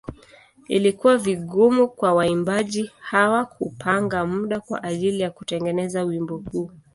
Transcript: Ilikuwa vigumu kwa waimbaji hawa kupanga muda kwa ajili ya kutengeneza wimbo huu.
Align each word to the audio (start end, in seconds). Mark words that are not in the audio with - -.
Ilikuwa 0.67 1.17
vigumu 1.17 1.87
kwa 1.87 2.13
waimbaji 2.13 2.91
hawa 2.99 3.45
kupanga 3.45 4.25
muda 4.25 4.59
kwa 4.59 4.83
ajili 4.83 5.19
ya 5.19 5.31
kutengeneza 5.31 6.03
wimbo 6.03 6.37
huu. 6.51 6.71